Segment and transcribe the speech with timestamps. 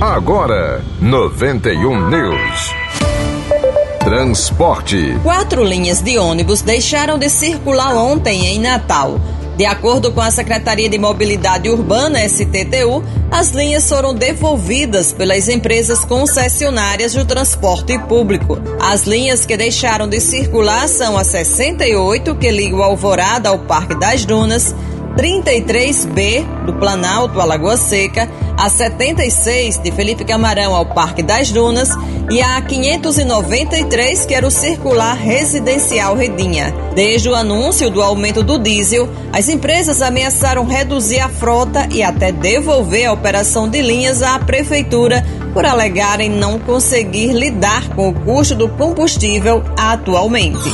[0.00, 2.74] Agora, 91 News.
[4.00, 5.18] Transporte.
[5.22, 9.18] Quatro linhas de ônibus deixaram de circular ontem em Natal.
[9.56, 16.04] De acordo com a Secretaria de Mobilidade Urbana, STTU, as linhas foram devolvidas pelas empresas
[16.04, 18.58] concessionárias do transporte público.
[18.78, 23.98] As linhas que deixaram de circular são a 68, que liga o Alvorada ao Parque
[23.98, 24.74] das Dunas,
[25.16, 31.90] 33B do Planalto à Lagoa Seca, a 76 de Felipe Camarão ao Parque das Dunas
[32.30, 36.74] e a 593 que era o circular residencial Redinha.
[36.94, 42.32] Desde o anúncio do aumento do diesel, as empresas ameaçaram reduzir a frota e até
[42.32, 48.54] devolver a operação de linhas à prefeitura por alegarem não conseguir lidar com o custo
[48.54, 50.70] do combustível atualmente.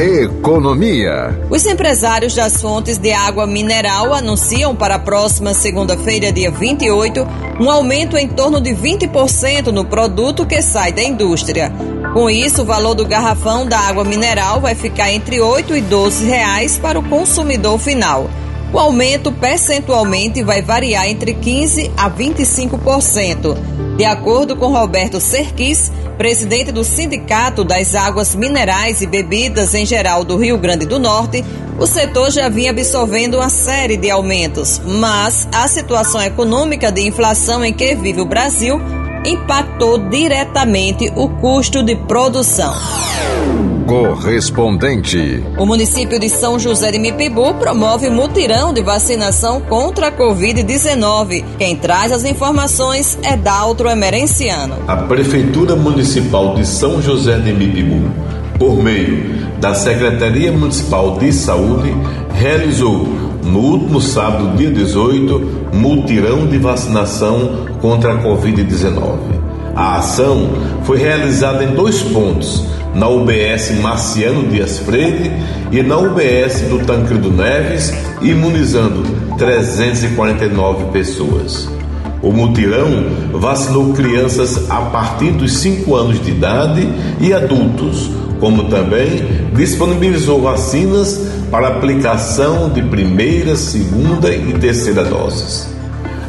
[0.00, 1.38] Economia.
[1.50, 7.26] Os empresários das fontes de água mineral anunciam para a próxima segunda-feira, dia 28,
[7.58, 11.72] um aumento em torno de 20% no produto que sai da indústria.
[12.12, 16.26] Com isso, o valor do garrafão da água mineral vai ficar entre 8 e 12
[16.26, 18.28] reais para o consumidor final.
[18.72, 23.56] O aumento percentualmente vai variar entre 15 a 25%.
[23.96, 30.22] De acordo com Roberto Serquis, presidente do Sindicato das Águas Minerais e Bebidas em geral
[30.22, 31.44] do Rio Grande do Norte,
[31.80, 37.64] o setor já vinha absorvendo uma série de aumentos, mas a situação econômica de inflação
[37.64, 38.78] em que vive o Brasil
[39.24, 42.74] impactou diretamente o custo de produção.
[43.86, 45.42] Correspondente.
[45.58, 51.44] O município de São José de Mipibu promove mutirão de vacinação contra a Covid-19.
[51.58, 54.76] Quem traz as informações é Daltro Emerenciano.
[54.86, 58.12] A Prefeitura Municipal de São José de Mipibu,
[58.60, 61.94] por meio da Secretaria Municipal de Saúde,
[62.34, 63.08] realizou
[63.42, 69.18] no último sábado, dia 18, mutirão de vacinação contra a Covid-19.
[69.74, 70.50] A ação
[70.84, 75.32] foi realizada em dois pontos na UBS Marciano Dias Freire
[75.72, 79.02] e na UBS do Tancredo Neves, imunizando
[79.38, 81.79] 349 pessoas.
[82.22, 86.86] O mutirão vacinou crianças a partir dos 5 anos de idade
[87.20, 95.79] e adultos, como também disponibilizou vacinas para aplicação de primeira, segunda e terceira doses.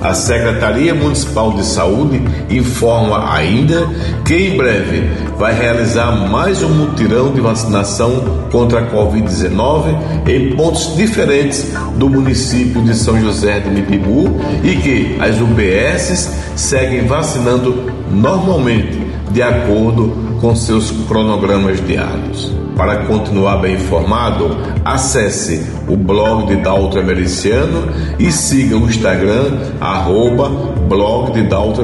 [0.01, 2.19] A Secretaria Municipal de Saúde
[2.49, 3.87] informa ainda
[4.25, 10.95] que em breve vai realizar mais um mutirão de vacinação contra a Covid-19 em pontos
[10.95, 19.00] diferentes do município de São José de Mipibu e que as UBSs seguem vacinando normalmente
[19.31, 22.51] de acordo com seus cronogramas diários.
[22.75, 27.87] Para continuar bem informado, acesse o blog de Dalton Emericiano
[28.17, 30.49] e siga o Instagram, arroba
[30.87, 31.83] blog de Dalton.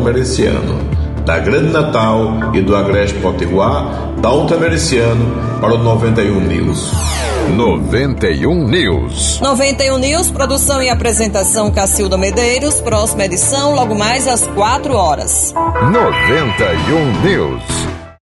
[1.25, 5.25] Da Grande Natal e do Agreste Potiguar, Dalton Emericiano
[5.59, 7.26] para o 91 News.
[7.55, 9.39] 91 News.
[9.39, 12.81] 91 News, produção e apresentação Cacilda Medeiros.
[12.81, 15.53] Próxima edição, logo mais às 4 horas.
[15.91, 17.76] 91 News.